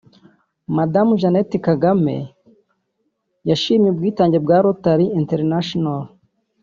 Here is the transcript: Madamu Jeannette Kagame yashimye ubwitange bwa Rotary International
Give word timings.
Madamu 0.77 1.11
Jeannette 1.21 1.57
Kagame 1.67 2.15
yashimye 3.49 3.87
ubwitange 3.89 4.37
bwa 4.43 4.57
Rotary 4.63 5.05
International 5.19 5.99